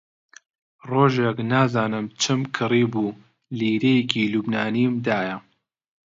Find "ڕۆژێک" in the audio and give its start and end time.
0.89-1.37